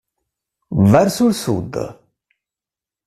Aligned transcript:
Verso 0.93 1.27
il 1.27 1.33
sud 1.35 1.99